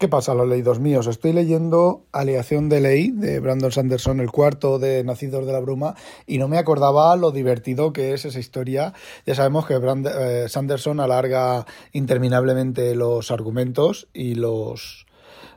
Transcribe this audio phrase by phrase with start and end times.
[0.00, 1.06] ¿Qué pasa, los leídos míos?
[1.08, 5.94] Estoy leyendo Aleación de Ley de Brandon Sanderson, el cuarto de Nacidos de la Bruma,
[6.26, 8.94] y no me acordaba lo divertido que es esa historia.
[9.26, 15.04] Ya sabemos que eh, Sanderson alarga interminablemente los argumentos y los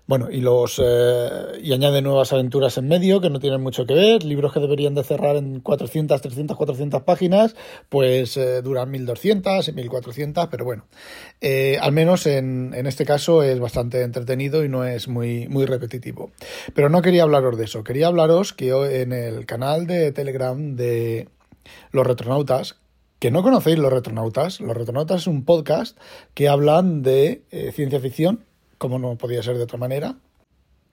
[0.05, 3.93] bueno, y los eh, y añade nuevas aventuras en medio que no tienen mucho que
[3.93, 7.55] ver, libros que deberían de cerrar en 400, 300, 400 páginas,
[7.87, 10.85] pues eh, duran 1200 y 1400, pero bueno,
[11.39, 15.65] eh, al menos en, en, este caso es bastante entretenido y no es muy, muy
[15.65, 16.31] repetitivo.
[16.75, 21.29] Pero no quería hablaros de eso, quería hablaros que en el canal de Telegram de
[21.91, 22.75] los retronautas,
[23.19, 25.97] que no conocéis los retronautas, los retronautas es un podcast
[26.33, 27.43] que hablan de
[27.73, 28.43] ciencia ficción
[28.83, 30.17] como no podía ser de otra manera.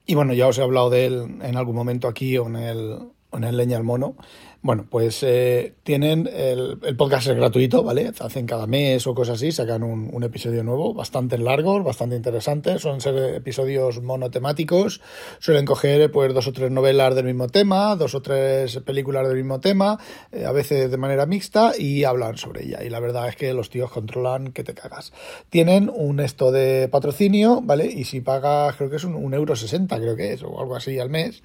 [0.06, 2.98] Y bueno, ya os he hablado de él en algún momento aquí o en el,
[3.32, 4.14] en el Leña al Mono.
[4.62, 8.12] Bueno, pues eh, tienen el, podcast es gratuito, ¿vale?
[8.20, 13.00] Hacen cada mes o cosas así, sacan un, episodio nuevo, bastante largos, bastante interesantes, suelen
[13.00, 15.00] ser episodios monotemáticos,
[15.38, 19.38] suelen coger pues dos o tres novelas del mismo tema, dos o tres películas del
[19.38, 19.98] mismo tema,
[20.30, 22.84] eh, a veces de manera mixta y hablan sobre ella.
[22.84, 25.14] Y la verdad es que los tíos controlan que te cagas.
[25.48, 27.86] Tienen un esto de patrocinio, ¿vale?
[27.86, 30.76] Y si pagas, creo que es un, un euro sesenta, creo que es, o algo
[30.76, 31.42] así al mes,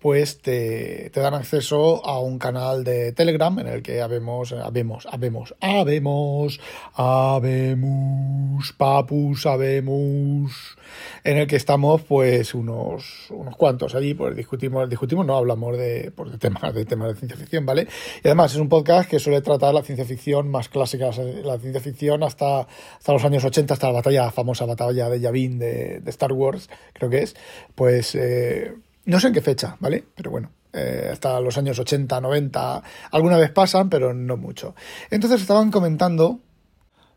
[0.00, 5.06] pues te, te dan acceso a un canal de Telegram en el que habemos, habemos,
[5.10, 6.60] habemos, habemos,
[6.94, 10.76] habemos, papus, habemos,
[11.24, 16.12] en el que estamos pues unos, unos cuantos allí, pues discutimos, discutimos, no hablamos de,
[16.14, 17.88] pues, temas, de temas de ciencia ficción, ¿vale?
[18.22, 21.10] Y además es un podcast que suele tratar la ciencia ficción más clásica,
[21.44, 25.58] la ciencia ficción hasta, hasta los años 80, hasta la batalla, famosa batalla de Yavin
[25.58, 27.34] de, de Star Wars, creo que es,
[27.74, 28.74] pues eh,
[29.08, 30.04] no sé en qué fecha, ¿vale?
[30.14, 34.74] Pero bueno, eh, hasta los años 80, 90, alguna vez pasan, pero no mucho.
[35.10, 36.40] Entonces estaban comentando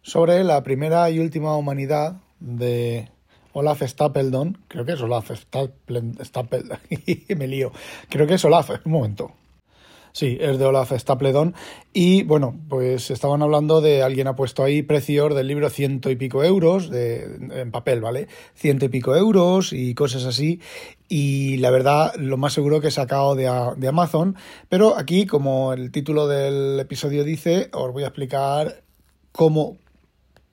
[0.01, 3.09] sobre la primera y última humanidad de
[3.51, 6.79] Olaf Stapledon, creo que es Olaf Stapledon,
[7.37, 7.73] me lío,
[8.07, 9.33] creo que es Olaf, un momento,
[10.13, 11.55] Sí, es de Olaf Stapledon.
[11.93, 16.15] Y bueno, pues estaban hablando de alguien ha puesto ahí precios del libro ciento y
[16.15, 18.27] pico euros, de, en papel, ¿vale?
[18.55, 20.59] Ciento y pico euros y cosas así.
[21.07, 24.35] Y la verdad, lo más seguro que he sacado de, de Amazon.
[24.69, 28.83] Pero aquí, como el título del episodio dice, os voy a explicar
[29.31, 29.77] cómo,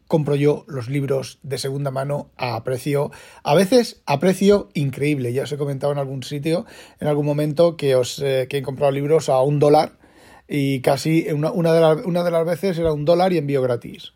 [0.08, 3.12] compro yo los libros de segunda mano a precio,
[3.44, 5.32] a veces a precio increíble.
[5.32, 6.66] Ya os he comentado en algún sitio,
[6.98, 9.98] en algún momento, que, os, eh, que he comprado libros a un dólar
[10.48, 14.14] y casi una, una, de una de las veces era un dólar y envío gratis.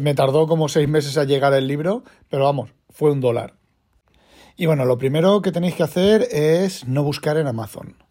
[0.00, 3.54] Me tardó como seis meses a llegar el libro, pero vamos, fue un dólar.
[4.56, 8.07] Y bueno, lo primero que tenéis que hacer es no buscar en Amazon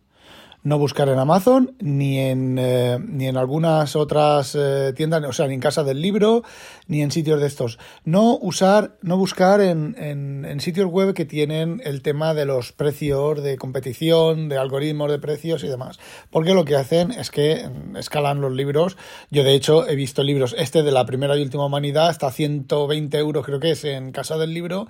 [0.67, 5.47] no buscar en Amazon ni en, eh, ni en algunas otras eh, tiendas, o sea,
[5.47, 6.44] ni en Casa del Libro,
[6.88, 7.79] ni en sitios de estos.
[8.03, 13.41] No usar, no buscar en, en, sitios web que tienen el tema de los precios,
[13.41, 16.00] de competición, de algoritmos de precios y demás.
[16.31, 18.97] Porque lo que hacen es que escalan los libros.
[19.31, 22.31] Yo, de hecho, he visto libros, este de la primera y última humanidad, está a
[22.31, 24.88] 120 euros, creo que es en Casa del Libro,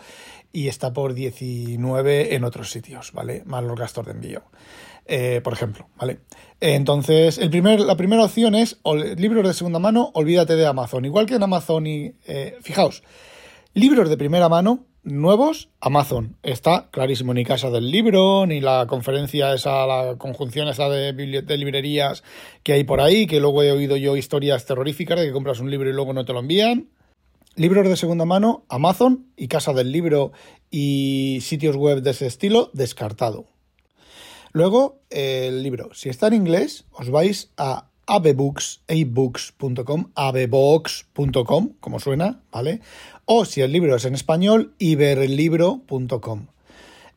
[0.51, 3.43] y está por 19 en otros sitios, ¿vale?
[3.45, 4.41] Más los gastos de envío.
[5.07, 6.19] Eh, por ejemplo, ¿vale?
[6.59, 8.77] Entonces, el primer, la primera opción es
[9.15, 11.05] libros de segunda mano, olvídate de Amazon.
[11.05, 12.13] Igual que en Amazon y...
[12.25, 13.03] Eh, fijaos,
[13.73, 16.35] libros de primera mano, nuevos, Amazon.
[16.43, 21.57] Está clarísimo, ni Casa del Libro, ni la conferencia esa, la conjunción esa de, de
[21.57, 22.23] librerías
[22.63, 25.71] que hay por ahí, que luego he oído yo historias terroríficas de que compras un
[25.71, 26.89] libro y luego no te lo envían.
[27.55, 30.31] Libros de segunda mano, Amazon y Casa del Libro
[30.69, 33.45] y sitios web de ese estilo, descartado.
[34.51, 35.93] Luego, el libro.
[35.93, 42.81] Si está en inglés, os vais a abebooks.com, abebooks.com, como suena, ¿vale?
[43.25, 46.47] O si el libro es en español, iberlibro.com.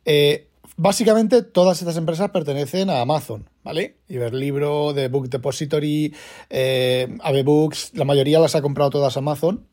[0.05, 3.99] Eh, básicamente, todas estas empresas pertenecen a Amazon, ¿vale?
[4.09, 6.13] Iberlibro, The Book Depository,
[6.51, 9.70] eh, Abebooks, la mayoría las ha comprado todas Amazon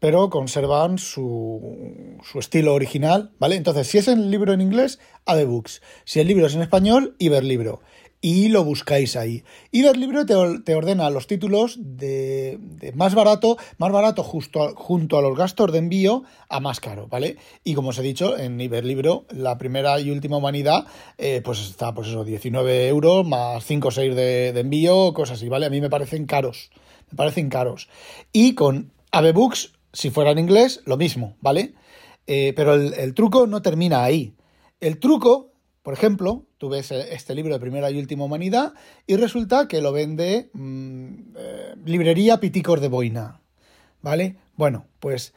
[0.00, 3.56] pero conservan su, su, estilo original, ¿vale?
[3.56, 5.82] Entonces, si es el libro en inglés, Books.
[6.04, 7.80] Si el libro es en español, Iberlibro.
[8.20, 9.44] Y lo buscáis ahí.
[9.70, 15.38] Iberlibro te, ordena los títulos de, de, más barato, más barato justo junto a los
[15.38, 17.36] gastos de envío a más caro, ¿vale?
[17.62, 20.86] Y como os he dicho, en Iberlibro, la primera y última humanidad,
[21.16, 25.48] eh, pues está, pues eso, 19 euros más 5 o 6 de, envío, cosas así,
[25.48, 25.66] ¿vale?
[25.66, 26.70] A mí me parecen caros,
[27.12, 27.88] me parecen caros.
[28.32, 28.90] Y con
[29.32, 31.74] Books si fuera en inglés, lo mismo, ¿vale?
[32.28, 34.36] Eh, pero el, truco no termina ahí.
[34.78, 35.50] El truco,
[35.82, 38.74] por ejemplo, tú ves este libro de Primera y Última Humanidad
[39.08, 43.40] y resulta que lo vende mm, eh, Librería Piticos de Boina,
[44.00, 44.36] ¿vale?
[44.54, 45.34] Bueno, pues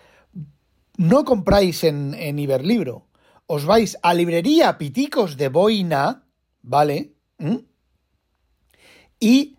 [0.96, 3.08] no compráis en, en Iberlibro,
[3.48, 6.28] os vais a librería Piticos de Boina,
[6.62, 7.16] ¿vale?
[7.40, 7.58] ¿Mm?
[9.20, 9.58] Y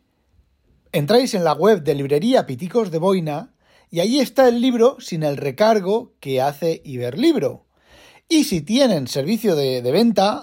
[0.92, 3.51] entráis en la web de librería Piticos de Boina
[3.92, 7.66] y ahí está el libro sin el recargo que hace Iberlibro.
[8.26, 10.42] Y si tienen servicio de, venta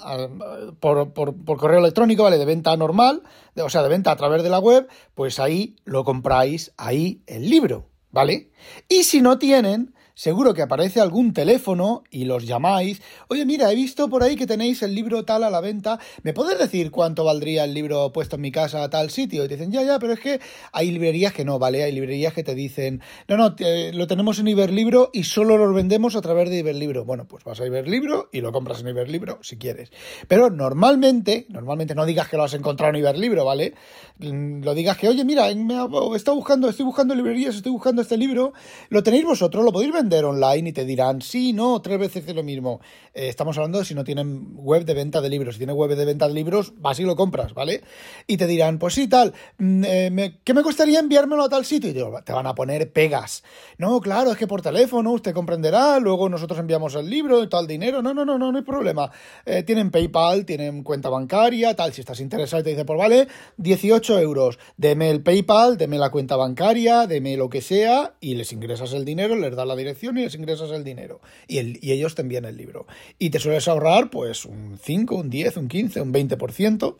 [0.80, 1.12] por,
[1.57, 2.38] correo electrónico, ¿vale?
[2.38, 3.24] De venta normal,
[3.56, 7.50] o sea, de venta a través de la web, pues ahí lo compráis, ahí el
[7.50, 8.51] libro, ¿vale?
[8.88, 13.01] Y si no tienen, seguro que aparece algún teléfono y los llamáis.
[13.30, 15.98] Oye, mira, he visto por ahí que tenéis el libro tal a la venta.
[16.24, 19.45] ¿Me puedes decir cuánto valdría el libro puesto en mi casa a tal sitio?
[19.45, 20.42] Y te dicen, ya, ya, pero es que
[20.74, 21.86] hay librerías que no, ¿vale?
[21.86, 23.56] Hay librerías que te dicen, no, no,
[23.94, 27.06] lo tenemos en Iberlibro y solo lo vendemos a través de Iberlibro.
[27.06, 29.89] Bueno, pues vas a Iberlibro y lo compras en Iberlibro si quieres.
[30.27, 33.74] Pero normalmente, normalmente no digas que lo has encontrado en Iberlibro, ¿vale?
[34.18, 35.75] Mm, lo digas que, oye, mira, me
[36.18, 38.51] estado buscando, estoy buscando librerías, estoy buscando este libro.
[38.89, 39.63] ¿Lo tenéis vosotros?
[39.63, 40.08] ¿Lo podéis vender?
[40.17, 42.81] Online y te dirán, sí, no, tres veces es lo mismo.
[43.13, 45.56] Eh, estamos hablando de si no tienen web de venta de libros.
[45.56, 47.81] Si tienen web de venta de libros, vas y lo compras, ¿vale?
[48.27, 51.89] Y te dirán, pues sí, tal, mm, eh, ¿qué me costaría enviármelo a tal sitio?
[51.89, 53.44] Y te, van a poner pegas.
[53.77, 57.67] No, claro, es que por teléfono usted comprenderá, luego nosotros enviamos el libro y tal
[57.67, 58.01] dinero.
[58.01, 59.12] No, no, no, no, no hay problema.
[59.45, 61.94] Eh, tienen PayPal, tienen cuenta bancaria, tal.
[61.94, 63.27] Si estás interesado te dice, pues vale,
[63.57, 64.59] 18 euros.
[64.77, 69.05] Deme el PayPal, deme la cuenta bancaria, deme lo que sea y les ingresas el
[69.05, 71.21] dinero, les da la dirección y les ingresas el dinero.
[71.47, 72.88] Y, el, y ellos te envían el libro.
[73.18, 76.97] Y te sueles ahorrar pues un 5, un 10, un 15, un 20%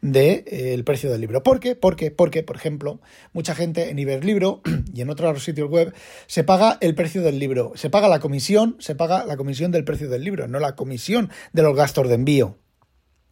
[0.00, 1.42] del de, eh, el precio del libro.
[1.42, 1.74] ¿Por qué?
[1.76, 3.00] Porque, porque, por ejemplo,
[3.32, 4.62] mucha gente en Iberlibro
[4.94, 5.94] y en otros sitios web
[6.26, 7.72] se paga el precio del libro.
[7.74, 11.30] Se paga la comisión, se paga la comisión del precio del libro, no la comisión
[11.52, 12.56] de los gastos de envío.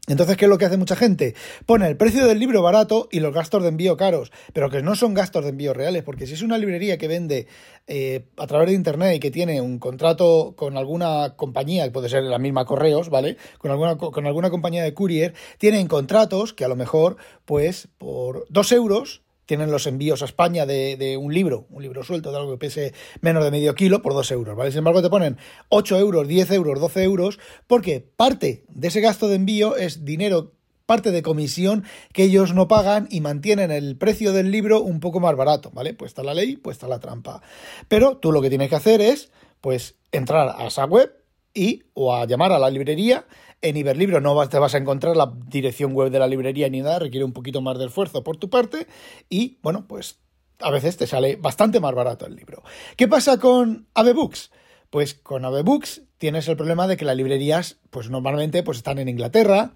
[0.09, 1.35] Entonces, ¿qué es lo que hace mucha gente?
[1.67, 4.97] Pone el precio del libro barato y los gastos de envío caros, pero que no
[4.97, 7.47] son gastos de envío reales, porque si es una librería que vende
[7.87, 12.23] eh, a través de Internet y que tiene un contrato con alguna compañía, puede ser
[12.23, 13.37] la misma Correos, ¿vale?
[13.59, 18.47] Con alguna, con alguna compañía de courier, tienen contratos que a lo mejor, pues, por
[18.49, 22.53] dos euros tienen los envíos a España de, un libro, un libro suelto de algo
[22.53, 22.93] que pese
[23.23, 24.71] menos de medio kilo por dos euros, ¿vale?
[24.71, 25.39] Sin embargo, te ponen
[25.71, 30.53] 8 euros, 10 euros, 12 euros, porque parte de ese gasto de envío es dinero
[30.85, 35.19] parte de comisión que ellos no pagan y mantienen el precio del libro un poco
[35.19, 35.95] más barato, ¿vale?
[35.95, 37.41] Pues está la ley, pues está la trampa.
[37.89, 39.31] Pero tú lo que tienes que hacer es,
[39.63, 41.11] pues, entrar a esa web
[41.55, 43.27] y o a llamar a la librería
[43.63, 46.99] en Iberlibro no te vas a encontrar la dirección web de la librería ni nada,
[46.99, 48.87] requiere un poquito más de esfuerzo por tu parte
[49.29, 50.21] y bueno, pues
[50.61, 52.63] a veces te sale bastante más barato el libro.
[52.97, 54.51] ¿Qué pasa con Books?
[54.91, 59.09] Pues con Books tienes el problema de que las librerías, pues normalmente pues están en
[59.09, 59.73] Inglaterra,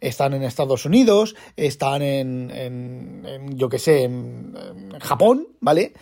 [0.00, 4.54] están en Estados Unidos, están en, en, yo qué sé, en,
[4.92, 5.94] en Japón, ¿vale?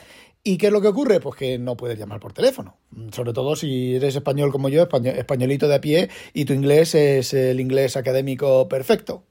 [0.47, 1.21] ¿Y qué es lo que ocurre?
[1.21, 2.77] Pues que no puedes llamar por teléfono.
[3.13, 7.33] Sobre todo si eres español como yo, españolito de a pie, y tu inglés es
[7.33, 9.25] el inglés académico perfecto.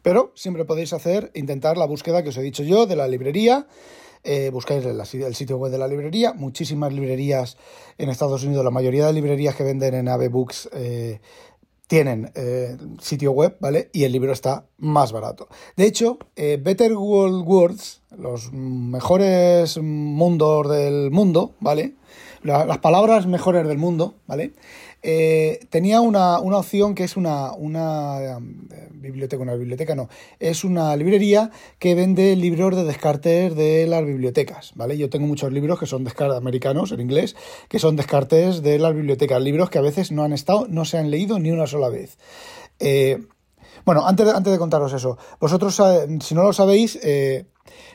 [0.00, 3.66] Pero siempre podéis hacer, intentar la búsqueda que os he dicho yo de la librería.
[4.24, 6.32] Eh, buscáis el, sitio web de la librería.
[6.32, 7.58] Muchísimas librerías
[7.98, 11.20] en Estados Unidos, la mayoría de librerías que venden en Ave Books eh,
[11.90, 13.90] tienen eh, sitio web, ¿vale?
[13.92, 15.48] Y el libro está más barato.
[15.76, 21.96] De hecho, Better World Words, los mejores mundos del mundo, ¿vale?
[22.42, 24.52] las palabras mejores del mundo, ¿vale?
[25.02, 30.94] Eh, tenía una, opción que es una, una eh, biblioteca, una biblioteca no, es una
[30.94, 34.98] librería que vende libros de descartes de las bibliotecas, ¿vale?
[34.98, 37.34] Yo tengo muchos libros que son descartes americanos en inglés,
[37.68, 40.98] que son descartes de las bibliotecas, libros que a veces no han estado, no se
[40.98, 42.18] han leído ni una sola vez.
[42.78, 43.22] Eh,
[43.86, 45.80] bueno, antes de, antes de contaros eso, vosotros,
[46.20, 47.00] si no lo sabéis,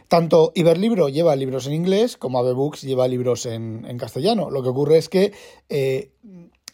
[0.07, 4.49] tanto Iberlibro lleva libros en inglés como Avebooks lleva libros en, en castellano.
[4.49, 5.33] Lo que ocurre es que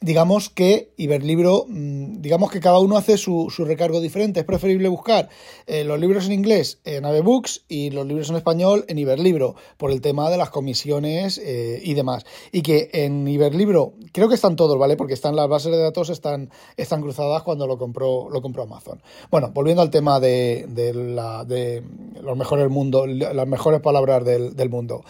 [0.01, 4.39] digamos que Iberlibro, mm, digamos que cada uno hace su, recargo diferente.
[4.39, 5.29] Es preferible buscar
[5.67, 9.91] eh, los libros en inglés en Avebooks y los libros en español en Iberlibro, por
[9.91, 12.25] el tema de las comisiones eh, y demás.
[12.51, 14.97] Y que en Iberlibro, creo que están todos, ¿vale?
[14.97, 19.03] Porque están las bases de datos están, están cruzadas cuando lo compró, lo compró Amazon.
[19.29, 21.83] Bueno, volviendo al tema de, la, de
[22.21, 25.03] los mejores mundo, las mejores palabras del, del mundo.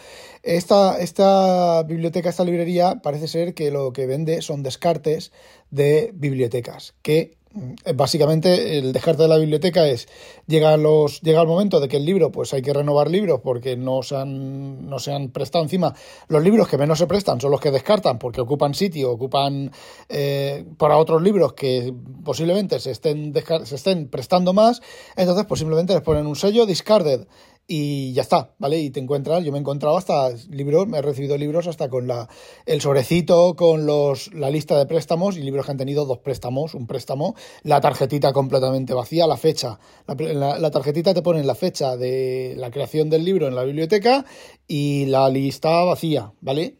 [0.43, 5.31] Esta, esta biblioteca, esta librería, parece ser que lo que vende son descartes
[5.69, 10.07] de bibliotecas, que mm, básicamente el descarte de la biblioteca es
[10.47, 13.77] llega los llega el momento de que el libro pues hay que renovar libros porque
[13.77, 15.93] no se han no se han prestado encima.
[16.29, 19.71] Los libros que menos se prestan son los que descartan porque ocupan sitio ocupan
[20.09, 21.93] eh, para otros libros que
[22.25, 23.33] posiblemente se estén
[23.65, 24.81] se estén prestando más.
[25.15, 27.27] Entonces pues simplemente les ponen un sello discarded
[27.68, 28.80] y ya está, ¿vale?
[28.80, 32.08] Y te encuentras, yo me he encontrado hasta libros, me he recibido libros hasta con
[32.08, 32.27] la,
[32.65, 36.74] el sobrecito, con los, la lista de préstamos y libros que han tenido dos préstamos,
[36.74, 42.56] un préstamo, la tarjetita completamente vacía, la fecha, la, tarjetita te pone la fecha de
[42.58, 44.25] la creación del libro en la biblioteca
[44.68, 46.77] y la lista vacía, ¿vale?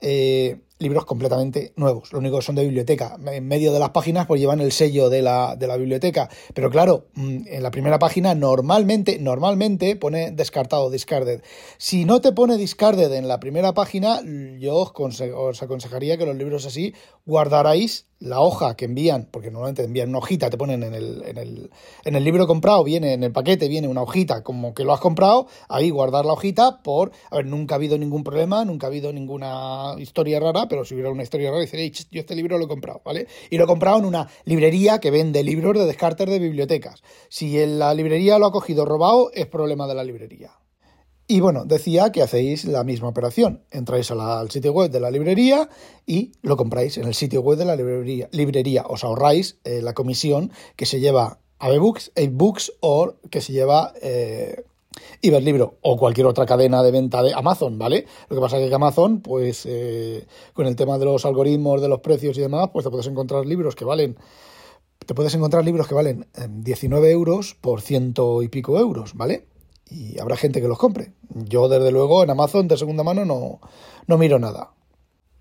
[0.00, 3.16] Eh, libros completamente nuevos, lo único que son de biblioteca.
[3.26, 6.28] En medio de las páginas pues llevan el sello de la, de la biblioteca.
[6.54, 11.42] Pero claro, mm, en la primera página normalmente, normalmente pone descartado, discarded.
[11.78, 14.20] Si no te pone discarded en la primera página,
[14.58, 20.08] yo os, aconsejaría que los libros así guardarais la hoja que envían, porque normalmente envían
[20.08, 21.70] una hojita, te ponen en el, en el,
[22.04, 25.00] en el libro comprado, viene en el paquete, viene una hojita como que lo has
[25.00, 28.90] comprado, ahí guardar la hojita por, a ver, nunca ha habido ningún problema, nunca ha
[28.90, 32.64] habido ninguna historia rara, pero si hubiera una historia rara, dice, yo este libro lo
[32.64, 33.26] he comprado, ¿vale?
[33.50, 37.02] Y lo he comprado en una librería que vende libros de descartes de bibliotecas.
[37.28, 40.52] Si la librería lo ha cogido robado, es problema de la librería.
[41.26, 43.64] Y bueno, decía que hacéis la misma operación.
[43.70, 45.68] Entráis al sitio web de la librería
[46.06, 48.30] y lo compráis en el sitio web de la librería.
[48.32, 48.86] librería.
[48.88, 53.92] Os ahorráis eh, la comisión que se lleva a ebooks, ebooks o que se lleva
[54.00, 54.64] eh,
[55.20, 58.06] Iberlibro o cualquier otra cadena de venta de Amazon, ¿vale?
[58.28, 61.88] Lo que pasa es que Amazon, pues eh, con el tema de los algoritmos, de
[61.88, 64.16] los precios y demás, pues te puedes encontrar libros que valen
[65.04, 69.46] te puedes encontrar libros que valen 19 euros por ciento y pico euros, ¿vale?
[69.92, 71.12] y habrá gente que los compre.
[71.28, 73.60] Yo, desde luego, en Amazon de segunda mano no,
[74.06, 74.72] no miro nada.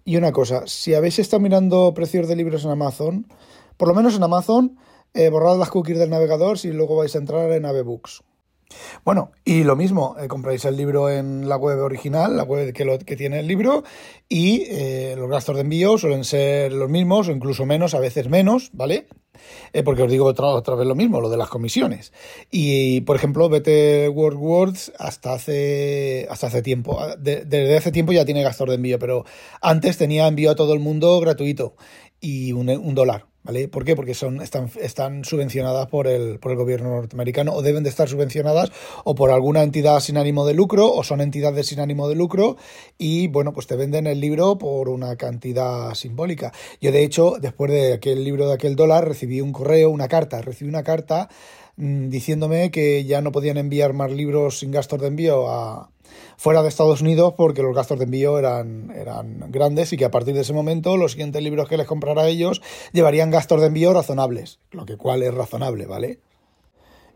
[0.03, 3.27] Y una cosa, si habéis estado mirando precios de libros en Amazon,
[3.77, 4.77] por lo menos en Amazon,
[5.13, 8.23] eh, borrad las cookies del navegador si luego vais a entrar en Avebooks.
[9.03, 12.85] Bueno, y lo mismo, eh, compráis el libro en la web original, la web que,
[12.85, 13.83] lo, que tiene el libro,
[14.29, 18.29] y eh, los gastos de envío suelen ser los mismos o incluso menos, a veces
[18.29, 19.07] menos, ¿vale?
[19.73, 22.13] Eh, porque os digo otra, vez lo mismo, lo de las comisiones.
[22.51, 26.99] Y, por ejemplo, vete WordWords hasta hace, hasta hace tiempo.
[27.17, 29.25] desde hace tiempo ya tiene gastos de envío, pero
[29.61, 31.75] antes tenía envío a todo el mundo gratuito
[32.19, 33.30] y un dólar.
[33.43, 33.67] ¿Vale?
[33.67, 33.95] ¿Por qué?
[33.95, 38.07] Porque son, están, están subvencionadas por el, por el gobierno norteamericano o deben de estar
[38.07, 38.71] subvencionadas
[39.03, 42.57] o por alguna entidad sin ánimo de lucro o son entidades sin ánimo de lucro
[42.99, 46.53] y bueno, pues te venden el libro por una cantidad simbólica.
[46.81, 50.39] Yo de hecho, después de aquel libro de aquel dólar, recibí un correo, una carta,
[50.43, 51.27] recibí una carta
[51.77, 55.89] mmm, diciéndome que ya no podían enviar más libros sin gastos de envío a,
[56.37, 60.11] fuera de Estados Unidos porque los gastos de envío eran, eran grandes y que a
[60.11, 62.61] partir de ese momento los siguientes libros que les comprara a ellos
[62.93, 66.19] llevarían gastos de envío razonables, lo que cual es razonable, ¿vale?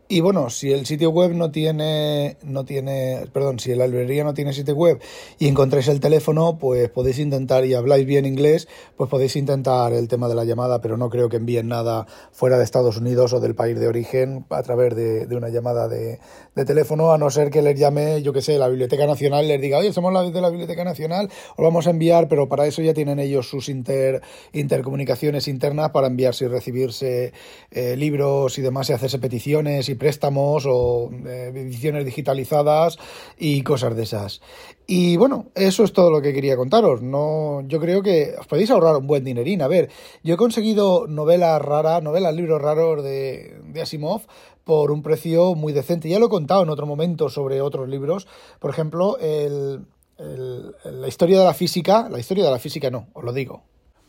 [0.08, 4.34] Y bueno, si el sitio web no tiene, no tiene, perdón, si la librería no
[4.34, 5.00] tiene sitio web
[5.40, 10.06] y encontráis el teléfono, pues podéis intentar y habláis bien inglés, pues podéis intentar el
[10.06, 13.40] tema de la llamada, pero no creo que envíen nada fuera de Estados Unidos o
[13.40, 16.20] del país de origen a través de, de una llamada de,
[16.54, 19.60] de, teléfono, a no ser que les llame, yo que sé, la Biblioteca Nacional, les
[19.60, 22.80] diga, oye, somos la de la Biblioteca Nacional, os vamos a enviar, pero para eso
[22.80, 24.22] ya tienen ellos sus inter,
[24.52, 27.32] intercomunicaciones internas para enviarse y recibirse
[27.72, 32.98] eh, libros y demás y hacerse peticiones y préstamos o eh, ediciones digitalizadas
[33.38, 34.40] y cosas de esas.
[34.86, 37.02] Y bueno, eso es todo lo que quería contaros.
[37.02, 39.62] No, yo creo que os podéis ahorrar un buen dinerín.
[39.62, 39.90] A ver,
[40.22, 44.22] yo he conseguido novelas raras, novelas, libros raros de, Asimov
[44.64, 46.08] por un precio muy decente.
[46.08, 48.28] Ya lo he contado en otro momento sobre otros libros.
[48.60, 49.84] Por ejemplo, el,
[50.18, 52.08] la historia de la física.
[52.08, 53.62] La historia de la física no, os lo digo.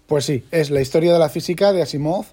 [0.06, 2.28] Pues sí, es la historia de la física de Asimov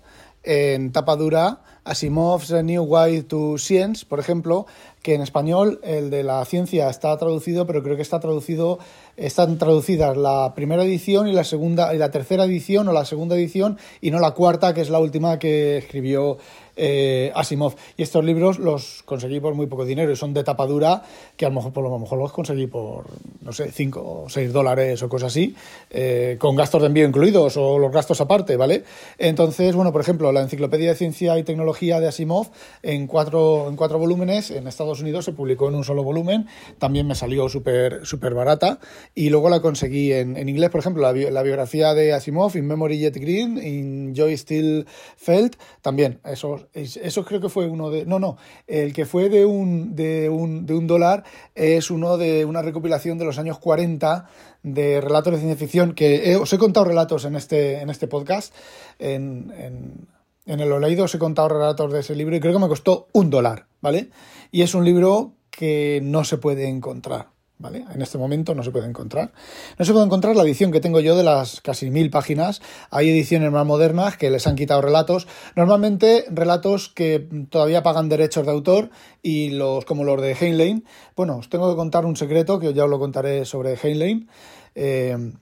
[0.44, 4.66] en tapa dura Asimov's New Way to Science, por ejemplo,
[5.02, 8.78] que en español el de la ciencia está traducido, pero creo que está traducido,
[9.16, 13.36] están traducidas la primera edición y la segunda y la tercera edición o la segunda
[13.36, 16.38] edición y no la cuarta, que es la última que escribió
[16.76, 17.74] eh, Asimov.
[17.96, 21.02] Y estos libros los conseguí por muy poco dinero y son de tapa dura,
[21.36, 23.04] que a lo mejor, por lo mejor los conseguí por,
[23.42, 25.54] no sé, 5 o 6 dólares o cosas así,
[25.90, 28.84] eh, con gastos de envío incluidos o los gastos aparte, ¿vale?
[29.18, 32.48] Entonces, bueno, por ejemplo, la Enciclopedia de Ciencia y Tecnología de Asimov
[32.82, 36.46] en cuatro, en cuatro volúmenes en Estados Unidos se publicó en un solo volumen,
[36.78, 38.80] también me salió súper super barata
[39.14, 42.66] y luego la conseguí en, en inglés, por ejemplo, la, la, biografía de Asimov, In
[42.66, 48.06] Memory Jet Green, In Joy Still Felt, también, eso eso creo que fue uno de.
[48.06, 48.36] No, no.
[48.66, 53.18] El que fue de un, de un, de un dólar es uno de una recopilación
[53.18, 54.28] de los años 40
[54.62, 55.94] de relatos de ciencia ficción.
[55.94, 58.54] Que os he contado relatos en este, en este podcast.
[58.98, 60.08] En, en,
[60.46, 63.08] en el leído os he contado relatos de ese libro y creo que me costó
[63.12, 64.10] un dólar, ¿vale?
[64.50, 67.84] Y es un libro que no se puede encontrar ¿vale?
[67.94, 69.32] En este momento no se puede encontrar.
[69.78, 72.60] No se puede encontrar la edición que tengo yo de las casi mil páginas.
[72.90, 75.26] Hay ediciones más modernas que les han quitado relatos.
[75.56, 78.90] Normalmente relatos que todavía pagan derechos de autor
[79.22, 80.84] y los como los de Heinlein.
[81.16, 84.28] Bueno, os tengo que contar un secreto que ya os lo contaré sobre Heinlein.
[84.74, 85.32] Eh,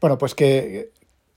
[0.00, 0.92] bueno, pues que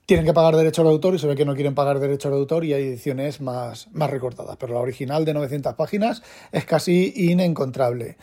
[0.06, 2.38] tienen que pagar derechos de autor y se ve que no quieren pagar derechos de
[2.38, 7.12] autor y hay ediciones más, más recortadas, pero la original de 900 páginas es casi
[7.16, 8.18] inencontrable.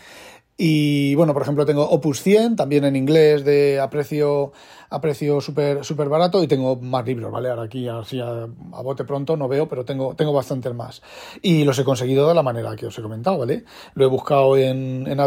[0.57, 4.53] Y bueno, por ejemplo, tengo Opus 100, también en inglés de a precio,
[4.91, 7.49] a precio súper super barato y tengo más libros, ¿vale?
[7.49, 8.47] Ahora aquí así a,
[8.83, 11.03] bote pronto no veo, pero tengo, tengo bastantes más.
[11.41, 13.65] Y los he conseguido de la manera que os he comentado, ¿vale?
[13.95, 15.19] Lo he buscado en, en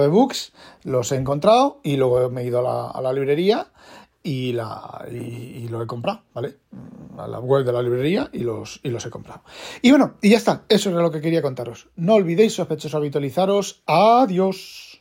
[0.83, 3.67] los he encontrado y luego me he ido a la, a la librería
[4.25, 6.57] y, la, y, lo he comprado, ¿vale?
[7.17, 9.43] A la web de la librería y los, y los he comprado.
[9.83, 11.89] Y bueno, y ya está, eso era lo que quería contaros.
[11.95, 13.83] No olvidéis, sospechosos, habitualizaros.
[13.85, 14.94] Adiós.